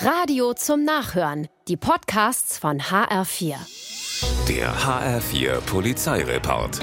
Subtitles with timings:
[0.00, 1.48] Radio zum Nachhören.
[1.68, 3.54] Die Podcasts von HR4.
[4.48, 6.80] Der HR4 Polizeireport.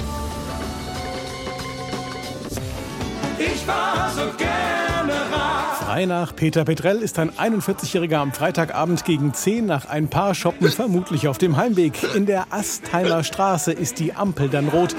[3.38, 5.76] Ich war so gerne Rad.
[5.84, 10.68] Frei nach Peter Petrell ist ein 41-Jähriger am Freitagabend gegen 10 nach ein paar Shoppen
[10.70, 12.02] vermutlich auf dem Heimweg.
[12.14, 14.96] In der Astheimer Straße ist die Ampel dann rot.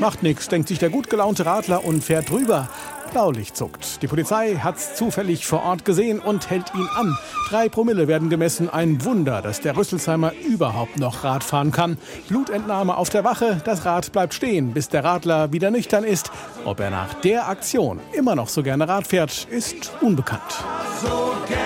[0.00, 2.68] Macht nix, denkt sich der gut gelaunte Radler und fährt drüber.
[3.16, 4.02] Blaulicht zuckt.
[4.02, 7.16] Die Polizei hat's zufällig vor Ort gesehen und hält ihn an.
[7.48, 8.68] Drei Promille werden gemessen.
[8.68, 11.96] Ein Wunder, dass der Rüsselsheimer überhaupt noch Rad fahren kann.
[12.28, 13.62] Blutentnahme auf der Wache.
[13.64, 16.30] Das Rad bleibt stehen, bis der Radler wieder nüchtern ist.
[16.66, 20.42] Ob er nach der Aktion immer noch so gerne Rad fährt, ist unbekannt.
[21.00, 21.64] So gerne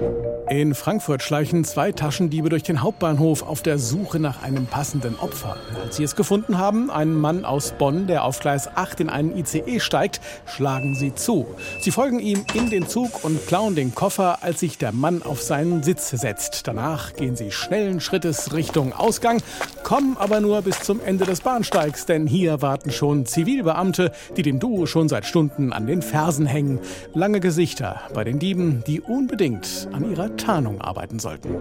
[0.00, 0.31] Rad.
[0.52, 5.56] In Frankfurt schleichen zwei Taschendiebe durch den Hauptbahnhof auf der Suche nach einem passenden Opfer.
[5.82, 9.34] Als sie es gefunden haben, einen Mann aus Bonn, der auf Gleis 8 in einen
[9.34, 11.46] ICE steigt, schlagen sie zu.
[11.80, 15.40] Sie folgen ihm in den Zug und klauen den Koffer, als sich der Mann auf
[15.40, 16.68] seinen Sitz setzt.
[16.68, 19.40] Danach gehen sie schnellen Schrittes Richtung Ausgang,
[19.84, 24.60] kommen aber nur bis zum Ende des Bahnsteigs, denn hier warten schon Zivilbeamte, die dem
[24.60, 26.78] Duo schon seit Stunden an den Fersen hängen.
[27.14, 31.56] Lange Gesichter bei den Dieben, die unbedingt an ihrer Tarnung arbeiten sollten.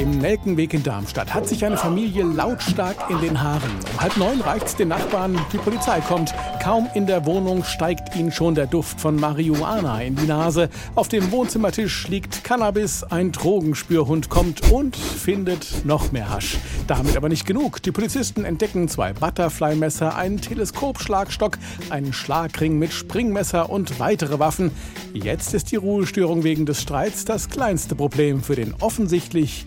[0.00, 3.70] Im Nelkenweg in Darmstadt hat sich eine Familie lautstark in den Haaren.
[3.92, 6.32] Um halb neun reicht's den Nachbarn, die Polizei kommt.
[6.62, 10.70] Kaum in der Wohnung steigt ihnen schon der Duft von Marihuana in die Nase.
[10.94, 16.56] Auf dem Wohnzimmertisch liegt Cannabis, ein Drogenspürhund kommt und findet noch mehr Hasch.
[16.86, 17.82] Damit aber nicht genug.
[17.82, 21.58] Die Polizisten entdecken zwei Butterfly-Messer, einen Teleskopschlagstock,
[21.90, 24.70] einen Schlagring mit Springmesser und weitere Waffen.
[25.12, 29.66] Jetzt ist die Ruhestörung wegen des Streits das kleinste Problem für den offensichtlich